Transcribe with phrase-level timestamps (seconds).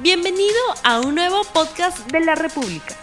[0.00, 0.54] Bienvenido
[0.84, 2.94] a un nuevo podcast de la República.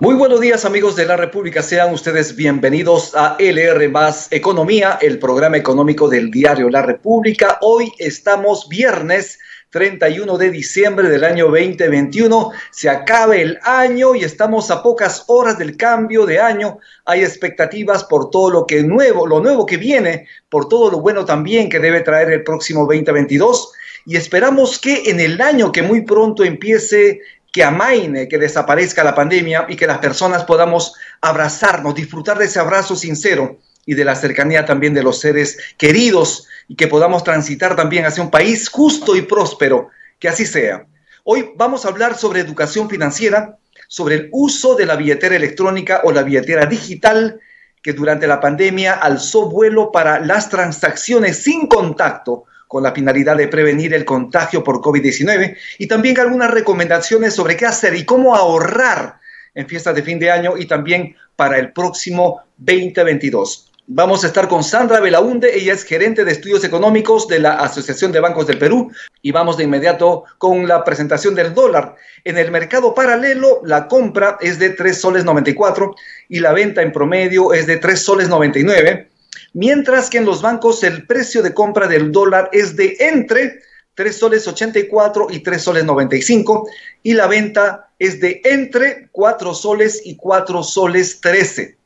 [0.00, 3.92] Muy buenos días amigos de la República, sean ustedes bienvenidos a LR
[4.32, 7.58] Economía, el programa económico del diario La República.
[7.60, 9.38] Hoy estamos viernes
[9.70, 12.50] 31 de diciembre del año 2021.
[12.72, 16.78] Se acaba el año y estamos a pocas horas del cambio de año.
[17.04, 21.24] Hay expectativas por todo lo que nuevo, lo nuevo que viene, por todo lo bueno
[21.24, 23.74] también que debe traer el próximo 2022
[24.06, 27.20] y esperamos que en el año que muy pronto empiece
[27.52, 32.58] que amaine, que desaparezca la pandemia y que las personas podamos abrazarnos, disfrutar de ese
[32.58, 37.76] abrazo sincero y de la cercanía también de los seres queridos y que podamos transitar
[37.76, 40.86] también hacia un país justo y próspero, que así sea.
[41.24, 46.12] Hoy vamos a hablar sobre educación financiera, sobre el uso de la billetera electrónica o
[46.12, 47.38] la billetera digital
[47.82, 53.48] que durante la pandemia alzó vuelo para las transacciones sin contacto con la finalidad de
[53.48, 59.16] prevenir el contagio por COVID-19 y también algunas recomendaciones sobre qué hacer y cómo ahorrar
[59.54, 63.72] en fiestas de fin de año y también para el próximo 2022.
[63.88, 68.10] Vamos a estar con Sandra Belaunde, ella es gerente de estudios económicos de la Asociación
[68.10, 71.96] de Bancos del Perú y vamos de inmediato con la presentación del dólar.
[72.24, 75.94] En el mercado paralelo la compra es de 3 soles 94
[76.30, 79.10] y la venta en promedio es de 3 soles 99,
[79.52, 83.60] mientras que en los bancos el precio de compra del dólar es de entre
[83.94, 86.68] 3 soles 84 y 3 soles 95
[87.02, 91.76] y la venta es de entre 4 soles y 4 soles 13.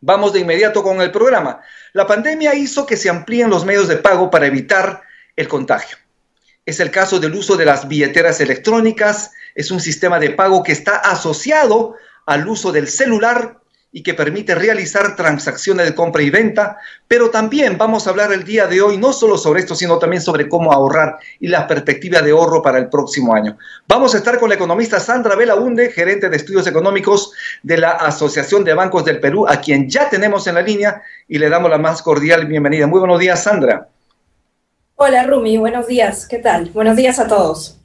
[0.00, 1.60] Vamos de inmediato con el programa.
[1.92, 5.02] La pandemia hizo que se amplíen los medios de pago para evitar
[5.36, 5.96] el contagio.
[6.66, 9.32] Es el caso del uso de las billeteras electrónicas.
[9.54, 11.94] Es un sistema de pago que está asociado
[12.26, 13.60] al uso del celular
[13.96, 18.42] y que permite realizar transacciones de compra y venta, pero también vamos a hablar el
[18.42, 22.20] día de hoy no solo sobre esto, sino también sobre cómo ahorrar y la perspectiva
[22.20, 23.56] de ahorro para el próximo año.
[23.86, 28.64] Vamos a estar con la economista Sandra Belaunde, gerente de estudios económicos de la Asociación
[28.64, 31.78] de Bancos del Perú, a quien ya tenemos en la línea y le damos la
[31.78, 32.88] más cordial bienvenida.
[32.88, 33.86] Muy buenos días, Sandra.
[34.96, 36.26] Hola, Rumi, buenos días.
[36.26, 36.70] ¿Qué tal?
[36.70, 37.78] Buenos días a todos.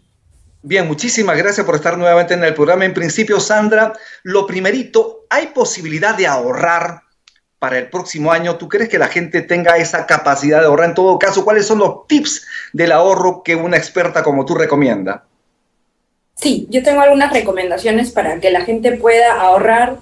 [0.62, 2.84] Bien, muchísimas gracias por estar nuevamente en el programa.
[2.84, 3.94] En principio, Sandra,
[4.24, 7.03] lo primerito, ¿hay posibilidad de ahorrar
[7.59, 8.58] para el próximo año?
[8.58, 10.90] ¿Tú crees que la gente tenga esa capacidad de ahorrar?
[10.90, 15.24] En todo caso, ¿cuáles son los tips del ahorro que una experta como tú recomienda?
[16.36, 19.97] Sí, yo tengo algunas recomendaciones para que la gente pueda ahorrar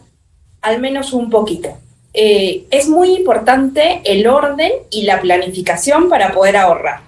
[0.62, 1.78] al menos un poquito.
[2.16, 7.07] Eh, es muy importante el orden y la planificación para poder ahorrar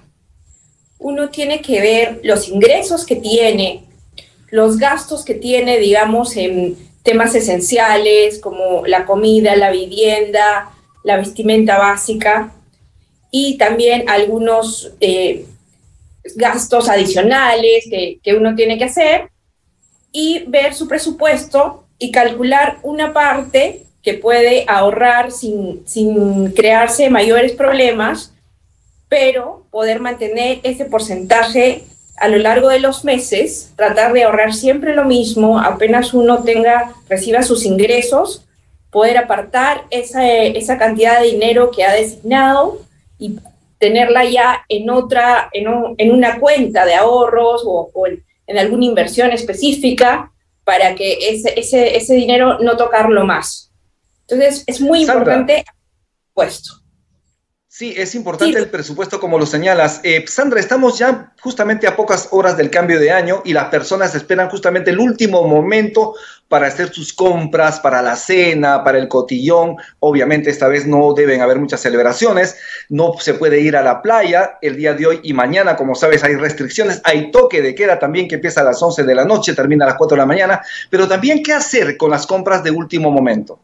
[1.00, 3.82] uno tiene que ver los ingresos que tiene,
[4.50, 10.70] los gastos que tiene, digamos, en temas esenciales como la comida, la vivienda,
[11.02, 12.52] la vestimenta básica
[13.30, 15.46] y también algunos eh,
[16.36, 19.30] gastos adicionales que, uno tiene que hacer
[20.12, 27.52] y ver su presupuesto y calcular una parte que puede ahorrar sin, sin crearse mayores
[27.52, 28.34] problemas
[29.10, 31.84] pero poder mantener ese porcentaje
[32.16, 36.94] a lo largo de los meses, tratar de ahorrar siempre lo mismo, apenas uno tenga,
[37.08, 38.46] reciba sus ingresos,
[38.90, 42.80] poder apartar esa, esa cantidad de dinero que ha designado
[43.18, 43.36] y
[43.78, 45.66] tenerla ya en otra, en,
[45.98, 50.30] en una cuenta de ahorros o, en, alguna inversión específica
[50.62, 53.72] para que ese, ese, ese dinero no tocarlo más.
[54.28, 55.64] Entonces, es muy importante
[56.32, 56.79] puesto.
[57.72, 60.00] Sí, es importante el presupuesto como lo señalas.
[60.02, 64.12] Eh, Sandra, estamos ya justamente a pocas horas del cambio de año y las personas
[64.16, 66.14] esperan justamente el último momento
[66.48, 69.76] para hacer sus compras, para la cena, para el cotillón.
[70.00, 72.56] Obviamente esta vez no deben haber muchas celebraciones,
[72.88, 76.24] no se puede ir a la playa el día de hoy y mañana, como sabes,
[76.24, 79.54] hay restricciones, hay toque de queda también que empieza a las 11 de la noche,
[79.54, 80.60] termina a las 4 de la mañana,
[80.90, 83.60] pero también qué hacer con las compras de último momento.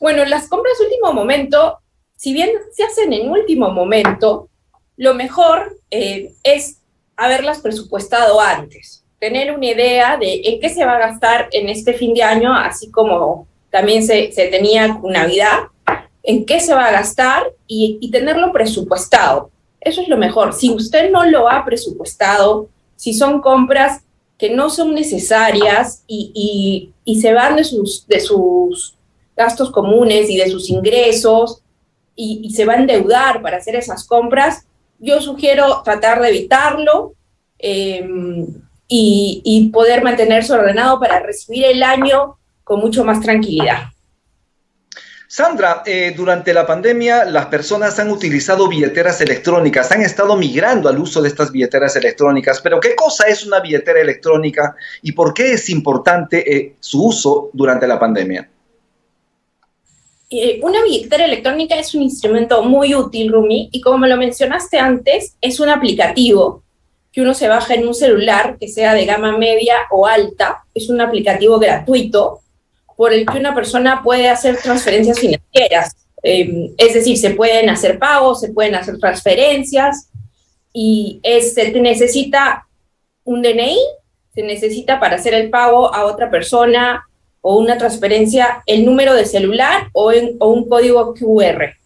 [0.00, 1.78] Bueno, las compras de último momento
[2.16, 4.48] si bien se hacen en último momento,
[4.96, 6.78] lo mejor eh, es
[7.16, 11.94] haberlas presupuestado antes, tener una idea de en qué se va a gastar en este
[11.94, 15.64] fin de año, así como también se, tenía con Navidad,
[16.22, 19.50] en qué se va a gastar y, tenerlo presupuestado.
[19.80, 20.52] Eso es lo mejor.
[20.52, 24.02] Si usted no lo ha presupuestado, si son compras
[24.38, 28.96] que no son necesarias y, y, se van de sus, de sus
[29.36, 31.63] gastos comunes y de sus ingresos,
[32.16, 34.66] y, se va a endeudar para hacer esas compras,
[34.98, 37.14] yo sugiero tratar de evitarlo
[37.58, 38.46] em,
[38.88, 43.88] y, poder mantenerse ordenado para recibir el año con mucho más tranquilidad.
[45.26, 50.96] Sandra, eh, durante la pandemia las personas han utilizado billeteras electrónicas, han estado migrando al
[50.96, 55.54] uso de estas billeteras electrónicas, pero ¿qué cosa es una billetera electrónica y por qué
[55.54, 58.48] es importante eh, su uso durante la pandemia?
[60.36, 65.36] Eh, una billetera electrónica es un instrumento muy útil, Rumi, y como lo mencionaste antes,
[65.40, 66.62] es un aplicativo
[67.12, 70.64] que uno se baja en un celular que sea de gama media o alta.
[70.74, 72.40] Es un aplicativo gratuito
[72.96, 75.94] por el que una persona puede hacer transferencias financieras.
[76.22, 80.08] Em, es decir, se pueden hacer pagos, se pueden hacer transferencias
[80.72, 82.66] y se necesita
[83.22, 83.78] un DNI,
[84.34, 87.04] se necesita para hacer el pago a otra persona
[87.46, 91.76] o una transferencia el número de celular o, o un código QR.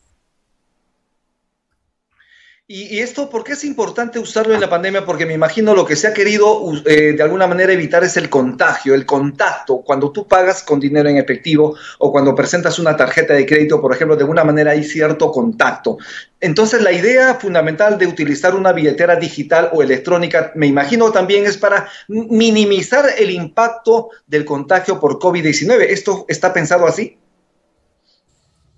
[2.70, 5.06] ¿Y, esto por qué es importante usarlo en la pandemia?
[5.06, 8.28] Porque me imagino lo que se ha querido eh, de alguna manera evitar es el
[8.28, 9.78] contagio, el contacto.
[9.78, 13.94] Cuando tú pagas con dinero en efectivo o cuando presentas una tarjeta de crédito, por
[13.94, 15.96] ejemplo, de alguna manera hay cierto contacto.
[16.40, 21.56] Entonces, la idea fundamental de utilizar una billetera digital o electrónica, me imagino también es
[21.56, 25.86] para minimizar el impacto del contagio por COVID-19.
[25.88, 27.16] ¿Esto está pensado así?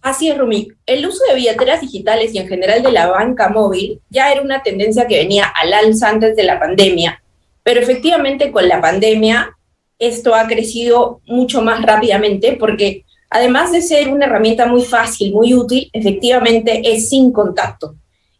[0.02, 0.68] Así es, Rumi.
[0.86, 4.62] El uso de billeteras digitales y en general de la banca móvil ya era una
[4.62, 7.22] tendencia que venía al alza antes de la pandemia,
[7.62, 9.56] pero efectivamente con la pandemia
[9.98, 15.52] esto ha crecido mucho más rápidamente porque además de ser una herramienta muy fácil, muy
[15.54, 17.94] útil, efectivamente es sin contacto.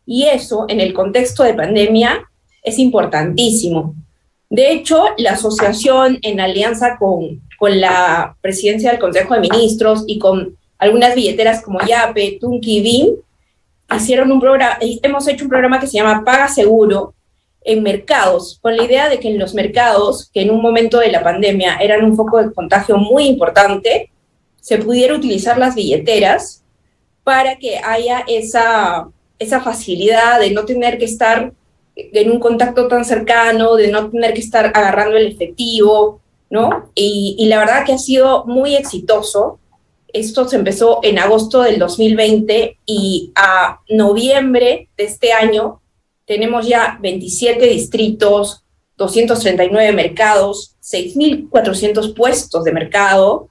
[0.07, 2.25] Y eso en el contexto de pandemia
[2.63, 3.95] es importantísimo.
[4.49, 10.19] De hecho, la asociación en alianza con, con la presidencia del Consejo de Ministros y
[10.19, 13.17] con algunas billeteras como Yape, Tunki, BIM,
[13.97, 17.15] hicieron un programa, hemos hecho un programa que se llama Paga Seguro
[17.63, 21.13] en mercados, con la idea de que en los mercados, que en un momento de
[21.13, 24.11] la pandemia eran un foco de contagio muy importante,
[24.61, 26.63] se pudiera utilizar las billeteras
[27.23, 31.53] para que haya esa, esa facilidad de no tener que estar
[31.95, 36.91] en un contacto tan cercano, de no tener que estar agarrando el efectivo, ¿no?
[36.95, 39.59] Y, y la verdad que ha sido muy exitoso.
[40.13, 45.81] Esto se empezó en agosto del 2020 y a noviembre de este año
[46.27, 48.65] tenemos ya 27 distritos,
[48.97, 53.49] 239 mercados, 6.400 puestos de mercado,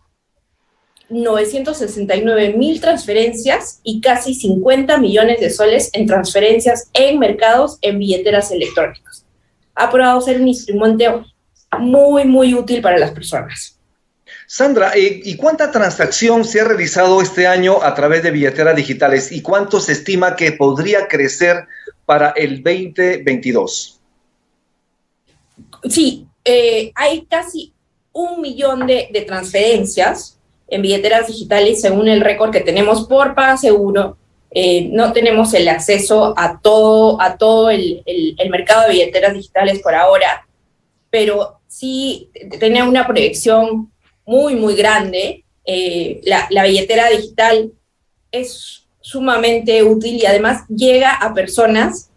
[1.10, 8.52] 969 mil transferencias y casi 50 millones de soles en transferencias en mercados en billeteras
[8.52, 9.26] electrónicas.
[9.74, 11.26] Ha probado ser un instrumento
[11.80, 13.79] muy, muy útil para las personas.
[14.52, 19.32] Sandra, eh, ¿y cuánta transacción se ha realizado este año a través de billeteras digitales
[19.32, 21.68] y cuánto se estima que podría crecer
[22.08, 24.00] para el 2022?
[25.88, 27.74] Sí, eh, hay casi
[28.12, 34.18] un millón de, transferencias en billeteras digitales según el récord que tenemos por Paga Seguro.
[34.50, 39.80] Eh, no tenemos el acceso a todo, a todo el, el mercado de billeteras digitales
[39.84, 40.48] por ahora,
[41.12, 43.92] pero sí tenía una proyección
[44.30, 45.44] muy, muy grande.
[45.66, 47.72] Eh, la, billetera digital
[48.32, 52.12] es sumamente útil y además llega a personas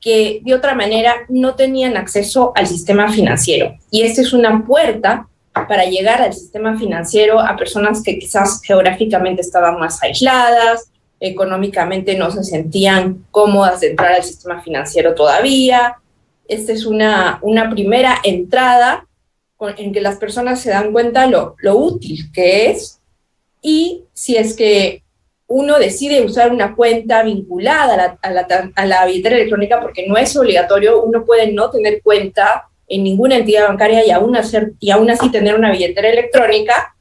[0.00, 3.74] que de otra manera no tenían acceso al sistema financiero.
[3.90, 9.42] Y esta es una puerta para llegar al sistema financiero a personas que quizás geográficamente
[9.42, 15.96] estaban más aisladas, económicamente no se sentían cómodas de entrar al sistema financiero todavía.
[16.46, 19.06] Esta es una, una primera entrada
[19.68, 23.00] en que las personas se dan cuenta lo, lo útil que es
[23.60, 25.02] y si es que
[25.46, 30.16] uno decide usar una cuenta vinculada a la, a, la, a billetera electrónica, porque no
[30.16, 34.90] es obligatorio, uno puede no tener cuenta en ninguna entidad bancaria y aún, hacer, y
[34.90, 36.96] aún así tener una billetera electrónica,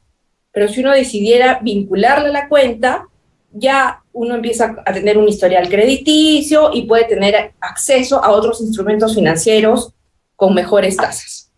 [0.52, 3.08] pero si uno decidiera vincularla a la cuenta,
[3.54, 9.16] ya uno empieza a tener un historial crediticio y puede tener acceso a otros instrumentos
[9.16, 9.94] financieros
[10.36, 11.51] con mejores tasas.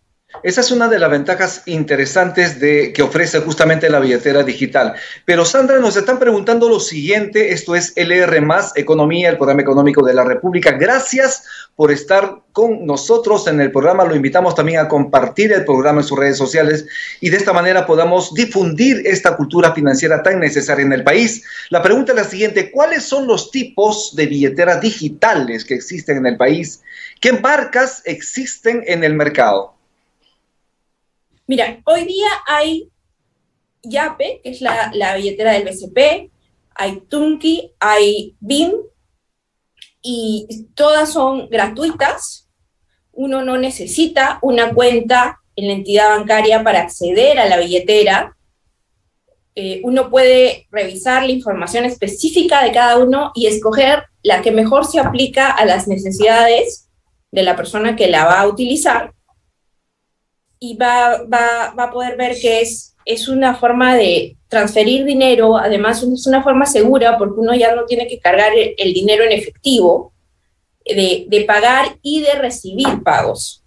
[0.44, 4.92] Esa es una de las ventajas interesantes de, que ofrece justamente la billetera digital.
[5.24, 8.46] Pero Sandra, nos están preguntando lo siguiente, esto es LR
[8.76, 10.72] Economía, el programa económico de la República.
[10.72, 11.44] Gracias
[11.76, 14.04] por estar con nosotros en el programa.
[14.04, 16.84] Lo invitamos también a compartir el programa en sus redes sociales
[17.22, 21.42] y de esta manera podamos difundir esta cultura financiera tan necesaria en el país.
[21.70, 26.26] La pregunta es la siguiente, ¿cuáles son los tipos de billeteras digitales que existen en
[26.26, 26.82] el país?
[27.18, 29.73] ¿Qué marcas existen en el mercado?
[31.46, 32.90] Mira, hoy día hay
[33.82, 36.30] Yape, que es la, billetera del BCP,
[36.74, 38.72] hay Tunki, hay BIM,
[40.00, 42.48] y todas son gratuitas.
[43.12, 48.36] Uno no necesita una cuenta en la entidad bancaria para acceder a la billetera.
[49.54, 54.84] eh, uno puede revisar la información específica de cada uno y escoger la que mejor
[54.84, 56.90] se aplica a las necesidades
[57.30, 59.14] de la persona que la va a utilizar
[60.64, 66.02] y va, va, a poder ver que es, es una forma de transferir dinero, además
[66.02, 70.12] es una forma segura porque uno ya no tiene que cargar el, dinero en efectivo,
[70.84, 73.63] de, de pagar y de recibir pagos.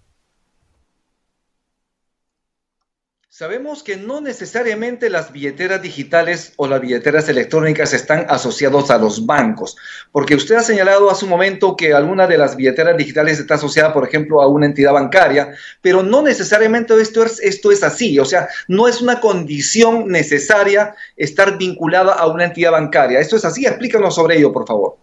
[3.38, 9.27] Sabemos que no necesariamente las billeteras digitales o las billeteras electrónicas están asociados a los
[9.27, 9.75] bancos,
[10.12, 13.94] porque usted ha señalado hace un momento que alguna de las billeteras digitales está asociada,
[13.94, 15.51] por ejemplo, a una entidad bancaria,
[15.84, 20.96] pero no necesariamente esto es, esto es así, o sea, no es una condición necesaria
[21.15, 23.20] estar vinculada a una entidad bancaria.
[23.20, 23.67] ¿Esto es así?
[23.67, 24.98] Explícanos sobre ello, por favor.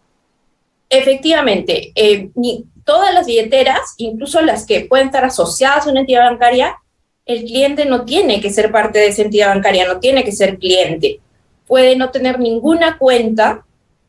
[0.90, 2.30] Efectivamente, eh,
[2.84, 6.78] todas las billeteras, incluso las que pueden estar asociadas a una entidad bancaria,
[7.26, 10.58] el cliente no tiene que ser parte de esa entidad bancaria, no tiene que ser
[10.58, 11.20] cliente.
[11.66, 13.64] Puede no tener ninguna cuenta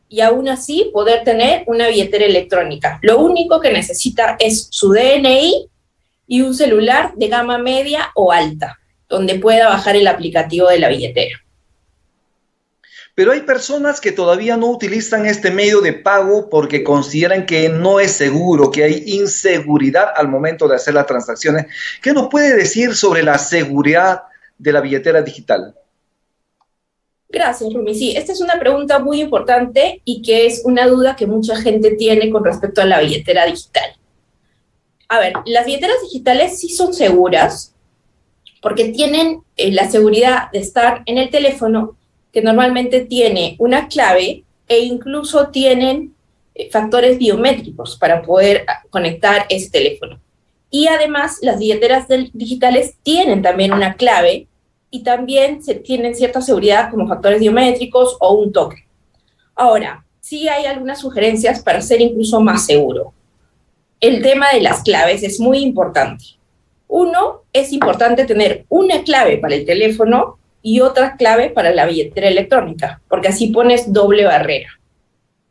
[0.09, 2.99] y aún así poder tener una billetera electrónica.
[3.01, 5.67] Lo único que necesita es su DNI
[6.27, 10.89] y un celular de gama media o alta, donde pueda bajar el aplicativo de la
[10.89, 11.44] billetera.
[13.15, 18.01] Pero hay personas que todavía no utilizan este medio de pago porque consideran que no
[18.01, 21.67] es seguro, que hay inseguridad al momento de hacer las transacciones.
[22.01, 24.23] ¿Qué nos puede decir sobre la seguridad
[24.57, 25.73] de la billetera digital?
[27.29, 27.95] Gracias, Rumi.
[27.95, 31.91] Sí, esta es una pregunta muy importante y que es una duda que mucha gente
[31.91, 33.95] tiene con respecto a la billetera digital.
[35.07, 37.73] A ver, las billeteras digitales sí son seguras
[38.61, 41.95] porque tienen eh, la seguridad de estar en el teléfono
[42.35, 46.13] que normalmente tiene una clave e incluso tienen
[46.53, 50.19] eh, factores biométricos para poder ah, conectar ese teléfono.
[50.69, 54.47] Y además las billeteras digitales tienen también una clave
[54.91, 58.83] y también se tienen cierta seguridad como factores biométricos o un toque.
[59.55, 63.13] Ahora, sí hay algunas sugerencias para ser incluso más seguro.
[64.01, 66.25] El tema de las claves es muy importante.
[66.89, 72.27] Uno, es importante tener una clave para el teléfono y otra clave para la billetera
[72.27, 74.69] electrónica, porque así pones doble barrera.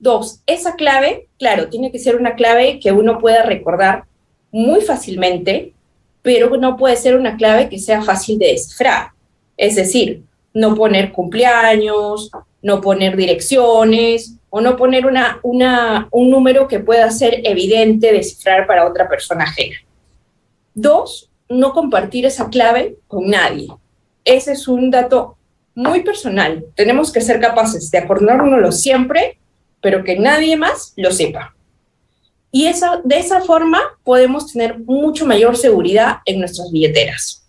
[0.00, 4.06] Dos, esa clave, claro, tiene que ser una clave que uno pueda recordar
[4.50, 5.73] muy fácilmente,
[6.21, 9.11] pero no puede ser una clave que sea fácil de descifrar.
[9.56, 16.66] Es decir, no poner cumpleaños, no poner direcciones o no poner una, una, un número
[16.66, 19.76] que pueda ser evidente descifrar para otra persona ajena.
[20.75, 23.68] Dos, no compartir esa clave con nadie
[24.25, 25.37] ese es un dato
[25.75, 26.64] muy personal.
[26.75, 29.38] Tenemos que ser capaces de acordárnoslo siempre,
[29.81, 31.54] pero que nadie más lo sepa.
[32.50, 32.71] Y
[33.04, 37.45] de esa forma podemos tener mucho mayor seguridad en nuestras billeteras.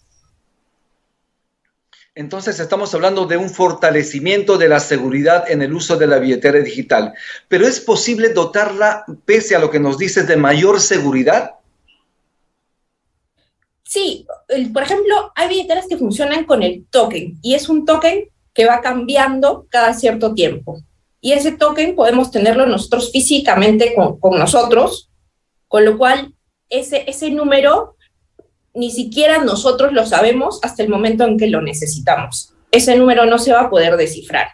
[2.15, 6.59] Entonces estamos hablando de un fortalecimiento de la seguridad en el uso de la billetera
[6.59, 7.13] digital.
[7.49, 11.55] Pero ¿es posible dotarla, pese a lo que nos dices, de mayor seguridad?
[13.87, 14.25] Sí,
[14.73, 18.81] por ejemplo, hay billeteras que funcionan con el token y es un token que va
[18.81, 20.81] cambiando cada cierto tiempo.
[21.21, 25.11] Y ese token podemos tenerlo nosotros físicamente con, nosotros,
[25.67, 26.33] con lo cual
[26.69, 27.95] ese, ese número
[28.73, 32.53] ni siquiera nosotros lo sabemos hasta el momento en que lo necesitamos.
[32.71, 34.47] Ese número no se va a poder descifrar.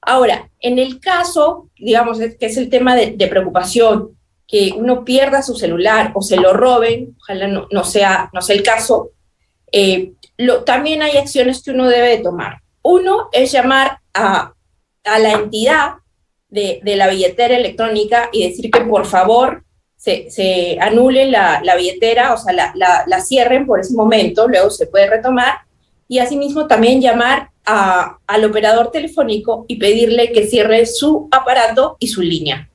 [0.00, 4.16] Ahora, en el caso, digamos, que es el tema de preocupación
[4.46, 8.62] que uno pierda su celular o se lo roben, ojalá no, sea, no sea el
[8.62, 9.10] caso,
[9.72, 12.60] eh, lo, también hay acciones que uno debe tomar.
[12.82, 14.52] Uno es llamar a,
[15.04, 15.94] la entidad
[16.48, 19.64] de, la billetera electrónica y decir que por favor
[19.96, 22.72] se, se anule la, billetera, o sea, la,
[23.06, 25.60] la, cierren por ese momento, luego se puede retomar.
[26.06, 32.20] Y asimismo también llamar al operador telefónico y pedirle que cierre su aparato y su
[32.20, 32.68] línea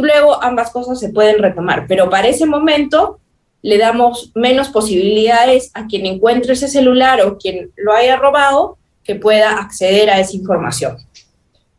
[0.00, 3.18] luego ambas cosas se pueden retomar, pero para ese momento
[3.62, 9.14] le damos menos posibilidades a quien encuentre ese celular o quien lo haya robado que
[9.14, 10.96] pueda acceder a esa información.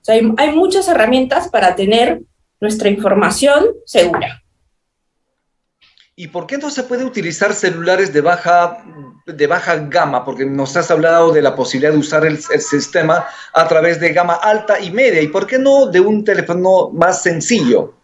[0.07, 2.21] hay, hay muchas herramientas para tener
[2.59, 4.41] nuestra información segura.
[6.15, 8.85] ¿Y por qué no se puede utilizar celulares de baja,
[9.25, 10.23] de baja gama?
[10.23, 14.35] Porque nos has hablado de la posibilidad de usar el, sistema a través de gama
[14.35, 15.21] alta y media.
[15.21, 17.95] ¿Y por qué no de un teléfono más sencillo?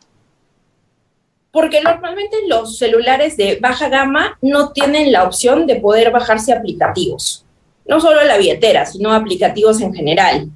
[1.57, 7.45] Porque normalmente los celulares de baja gama no tienen la opción de poder bajarse aplicativos.
[7.87, 10.51] No solo la billetera, sino aplicativos en general,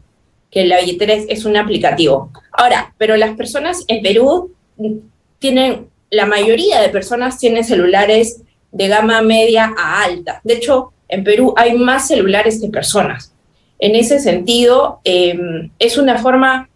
[0.52, 2.30] que la billetera es, un aplicativo.
[2.52, 4.54] Ahora, pero las personas en Perú
[5.40, 10.40] tienen, la mayoría de personas tienen celulares de gama media a alta.
[10.44, 13.34] De hecho, en Perú hay más celulares que personas.
[13.80, 16.70] En ese sentido, em, es una forma,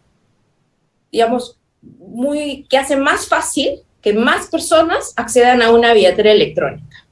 [1.12, 1.60] digamos,
[2.00, 7.08] muy, que hace más fácil que más personas accedan a una billetera electrónica,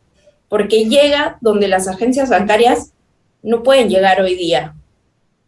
[0.47, 2.93] porque llega donde las agencias bancarias
[3.41, 4.75] no pueden llegar hoy día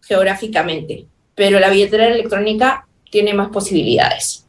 [0.01, 4.47] geográficamente, pero la billetera electrónica tiene más posibilidades.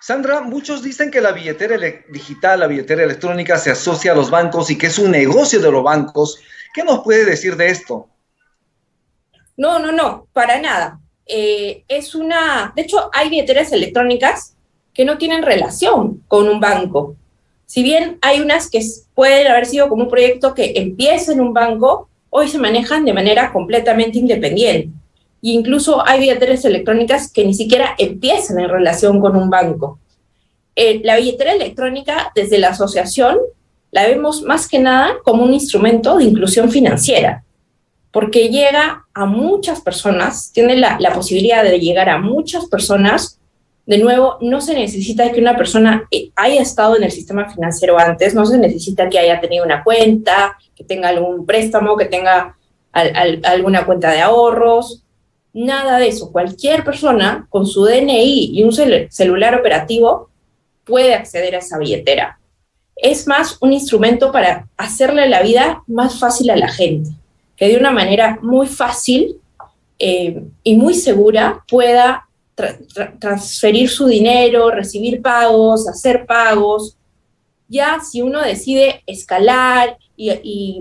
[0.00, 1.76] Sandra, muchos dicen que la billetera
[2.08, 5.70] digital, la billetera electrónica se asocia a los bancos y que es un negocio de
[5.70, 6.40] los bancos.
[6.74, 8.08] ¿Qué nos puede decir de esto?
[9.56, 10.98] No, no, no, para nada.
[11.32, 14.56] Eh, es una, de hecho, hay billeteras electrónicas
[14.92, 17.14] que no tienen relación con un banco.
[17.66, 18.80] Si bien hay unas que
[19.14, 23.12] pueden haber sido como un proyecto que empieza en un banco, hoy se manejan de
[23.12, 24.90] manera completamente independiente
[25.42, 29.98] incluso hay billeteras electrónicas que ni siquiera empiezan en relación con un banco.
[30.76, 33.38] Eh, la billetera electrónica, desde la asociación,
[33.90, 37.42] la vemos más que nada como un instrumento de inclusión financiera,
[38.12, 43.38] porque llega a muchas personas, tiene la, posibilidad de llegar a muchas personas.
[43.86, 47.98] De nuevo, no se necesita que una persona eh, haya estado en el sistema financiero
[47.98, 52.56] antes, no se necesita que haya tenido una cuenta, que tenga algún préstamo, que tenga
[52.92, 55.04] alguna cuenta de ahorros,
[55.52, 56.30] Nada de eso.
[56.30, 60.30] Cualquier persona con su DNI y un celular operativo
[60.84, 62.38] puede acceder a esa billetera.
[62.96, 67.10] Es más un instrumento para hacerle la vida más fácil a la gente,
[67.60, 69.36] que de una manera muy fácil
[69.98, 72.26] eh, y muy segura pueda
[73.18, 76.96] transferir su dinero, recibir pagos, hacer pagos.
[77.68, 80.80] Ya si uno decide escalar y,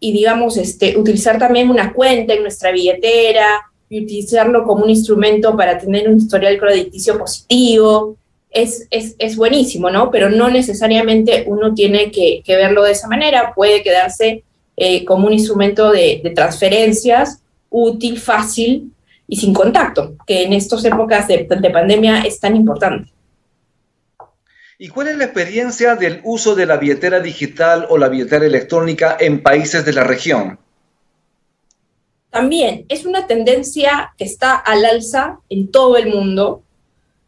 [0.00, 5.76] digamos, este, utilizar también una cuenta en nuestra billetera, y utilizarlo como un instrumento para
[5.76, 8.16] tener un historial crediticio positivo,
[8.50, 10.10] es, es, es buenísimo, ¿no?
[10.10, 14.44] Pero no necesariamente uno tiene que verlo de esa manera, puede quedarse
[14.76, 18.92] eh, como un instrumento de, de, transferencias útil, fácil
[19.28, 23.12] y sin contacto, que en estas épocas de, de pandemia es tan importante.
[24.82, 29.14] ¿Y cuál es la experiencia del uso de la billetera digital o la billetera electrónica
[29.20, 30.58] en países de la región?
[32.30, 36.62] También es una tendencia que está al alza en todo el mundo.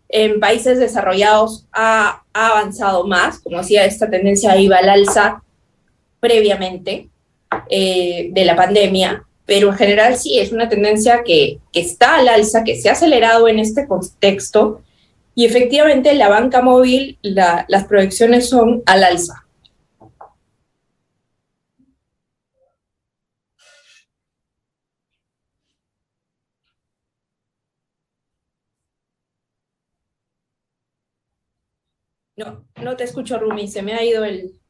[0.08, 5.42] En países desarrollados ha, avanzado más, como decía, esta tendencia iba al alza
[6.20, 7.10] previamente
[7.74, 12.64] eh, de la pandemia, pero en general sí es una tendencia que, está al alza,
[12.64, 14.82] que se ha acelerado en este contexto
[15.34, 19.46] y efectivamente la banca móvil, las proyecciones son al alza.
[32.36, 34.61] No, no te escucho, Rumi, se me ha ido el...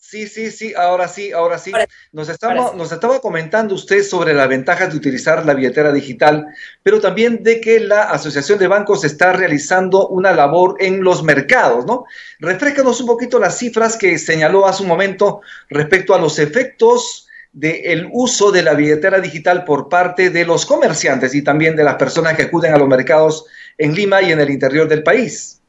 [0.00, 1.72] Sí, sí, sí, ahora sí, ahora sí.
[2.12, 6.46] Nos estaba, nos estaba comentando usted sobre las ventajas de utilizar la billetera digital,
[6.82, 11.84] pero también de que la Asociación de Bancos está realizando una labor en los mercados,
[11.84, 12.04] ¿no?
[12.38, 18.08] Refrescanos un poquito las cifras que señaló hace un momento respecto a los efectos del
[18.12, 22.36] uso de la billetera digital por parte de los comerciantes y también de las personas
[22.36, 25.60] que acuden a los mercados en Lima y en el interior del país.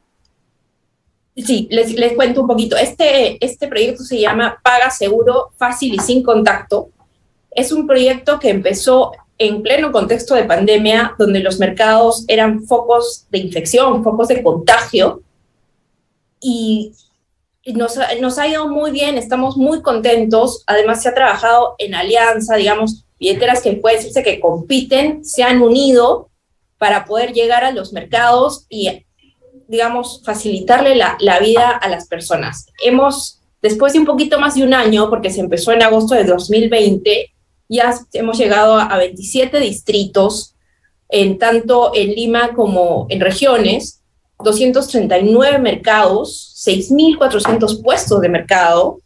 [1.36, 2.76] Sí, les, les, cuento un poquito.
[2.76, 6.90] Este, este proyecto se llama Paga Seguro Fácil y Sin Contacto.
[7.50, 13.26] Es un proyecto que empezó en pleno contexto de pandemia, donde los mercados eran focos
[13.30, 15.22] de infección, focos de contagio.
[16.40, 16.92] Y
[17.74, 20.62] nos, nos ha ido muy bien, estamos muy contentos.
[20.66, 25.62] Además, se ha trabajado en alianza, digamos, billeteras que puede decirse que compiten, se han
[25.62, 26.28] unido
[26.78, 29.04] para poder llegar a los mercados y
[29.70, 32.66] digamos, facilitarle la, la, vida a las personas.
[32.84, 36.24] Hemos, después de un poquito más de un año, porque se empezó en agosto de
[36.24, 37.32] 2020,
[37.68, 40.56] ya hemos llegado a 27 distritos,
[41.08, 44.02] en tanto en Lima como en regiones,
[44.42, 48.98] 239 mercados, 6.400 puestos de mercado,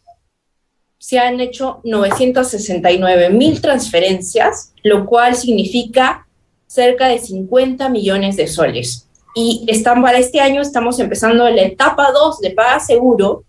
[0.97, 6.27] se han hecho 969 mil transferencias, lo cual significa
[6.65, 9.04] cerca de 50 millones de soles.
[9.37, 13.43] Y están, para este año estamos empezando la etapa 2 de Paga Seguro,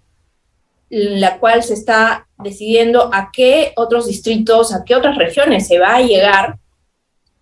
[0.91, 5.95] la cual se está decidiendo a qué otros distritos, a qué otras regiones se va
[5.95, 6.59] a llegar.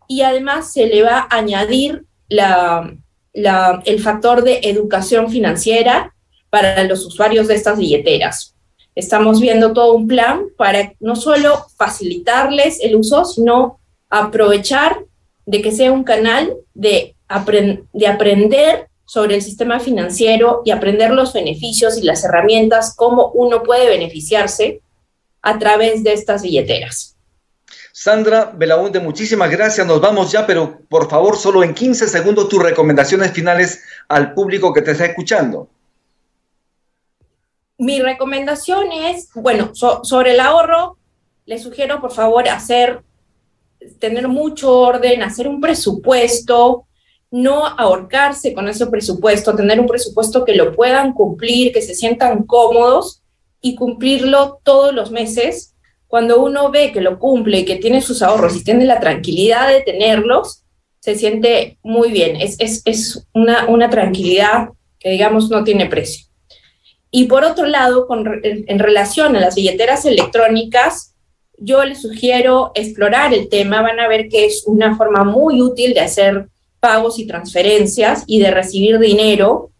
[0.07, 6.15] Y además se le va a añadir el factor de educación financiera
[6.51, 8.55] para los usuarios de estas billeteras.
[8.95, 13.81] Estamos viendo todo un plan para no solo facilitarles el uso, sino
[14.11, 14.99] aprovechar
[15.47, 17.15] de que sea un canal de
[17.93, 23.63] de aprender sobre el sistema financiero y aprender los beneficios y las herramientas, cómo uno
[23.63, 24.81] puede beneficiarse
[25.43, 27.17] a través de estas billeteras.
[27.93, 29.87] Sandra Belaunde, muchísimas gracias.
[29.87, 34.73] Nos vamos ya, pero por favor, solo en 15 segundos tus recomendaciones finales al público
[34.73, 35.69] que te está escuchando.
[37.79, 40.97] Mi recomendación es, bueno, sobre el ahorro,
[41.47, 43.03] les sugiero por favor hacer,
[43.99, 46.87] tener mucho orden, hacer un presupuesto,
[47.31, 52.45] no ahorcarse con ese presupuesto, tener un presupuesto que lo puedan cumplir, que se sientan
[52.45, 53.23] cómodos
[53.61, 55.75] y cumplirlo todos los meses.
[56.07, 59.69] Cuando uno ve que lo cumple y que tiene sus ahorros y tiene la tranquilidad
[59.69, 60.65] de tenerlos,
[61.01, 62.37] se siente muy bien.
[62.37, 64.69] Es, es, una, una tranquilidad
[64.99, 66.27] que, digamos, no tiene precio.
[67.11, 71.14] Y por otro lado, con, en, relación a las billeteras electrónicas,
[71.59, 73.83] yo les sugiero explorar el tema.
[73.83, 76.49] Van a ver que es una forma muy útil de hacer
[76.81, 79.71] pagos y transferencias y de recibir dinero.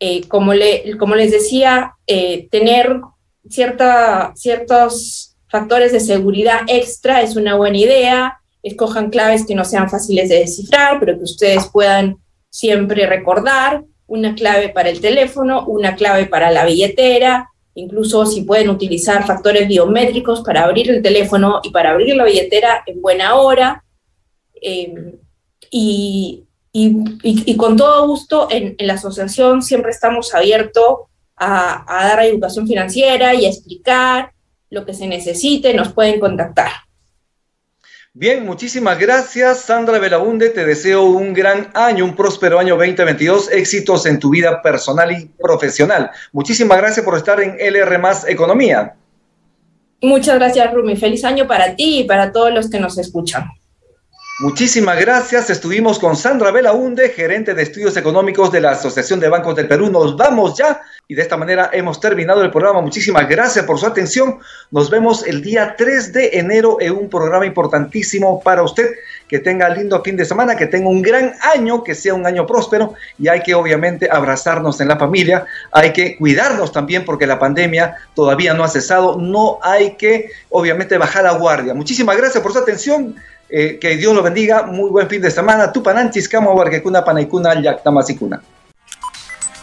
[0.00, 3.00] Eh, como, le, como les decía, eh, tener
[3.48, 8.40] cierta, ciertos factores de seguridad extra es una buena idea.
[8.62, 12.16] Escojan claves que no sean fáciles de descifrar, pero que ustedes puedan
[12.50, 13.84] siempre recordar.
[14.06, 19.66] Una clave para el teléfono, una clave para la billetera, incluso si pueden utilizar factores
[19.66, 23.84] biométricos para abrir el teléfono y para abrir la billetera en buena hora.
[24.60, 25.18] Eh,
[25.70, 31.00] y, y, con todo gusto en, la asociación siempre estamos abiertos
[31.36, 34.32] a, a, dar educación financiera y a explicar
[34.70, 36.70] lo que se necesite, nos pueden contactar.
[38.16, 44.06] Bien, muchísimas gracias Sandra Belaunde, te deseo un gran año, un próspero año 2022, éxitos
[44.06, 46.12] en tu vida personal y profesional.
[46.30, 48.94] Muchísimas gracias por estar en LR Más Economía.
[50.00, 53.50] Muchas gracias Rumi, feliz año para ti y para todos los que nos escuchan.
[54.40, 55.50] Muchísimas gracias.
[55.50, 59.90] Estuvimos con Sandra Belaunde, gerente de estudios económicos de la Asociación de Bancos del Perú.
[59.90, 62.80] Nos vamos ya y de esta manera hemos terminado el programa.
[62.80, 64.38] Muchísimas gracias por su atención.
[64.70, 68.90] Nos vemos el día 3 de enero en un programa importantísimo para usted.
[69.28, 72.46] Que tenga lindo fin de semana, que tenga un gran año, que sea un año
[72.46, 75.44] próspero y hay que obviamente abrazarnos en la familia.
[75.72, 79.18] Hay que cuidarnos también porque la pandemia todavía no ha cesado.
[79.18, 81.74] No hay que obviamente bajar la guardia.
[81.74, 83.16] Muchísimas gracias por su atención.
[83.50, 84.62] Eh, que Dios lo bendiga.
[84.62, 85.70] Muy buen fin de semana.
[85.70, 88.42] Tupananchis, Kama, Barquecuna, Panaicuna, Yactamasikuna.